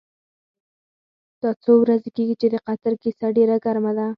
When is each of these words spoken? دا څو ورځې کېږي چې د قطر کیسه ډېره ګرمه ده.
دا 1.41 1.49
څو 1.63 1.71
ورځې 1.83 2.09
کېږي 2.15 2.35
چې 2.41 2.47
د 2.53 2.55
قطر 2.67 2.93
کیسه 3.03 3.27
ډېره 3.37 3.55
ګرمه 3.65 3.91
ده. 3.97 4.07